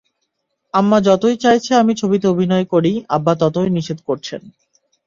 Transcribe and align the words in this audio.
আম্মা 0.73 0.97
যতই 1.07 1.35
চাইছেন 1.37 1.75
আমি 1.77 1.93
ছবিতে 1.95 2.25
অভিনয় 2.27 2.65
করি, 2.73 2.91
আব্বা 3.15 3.33
ততই 3.41 3.69
নিষেধ 3.69 3.99
করছেন। 4.07 4.41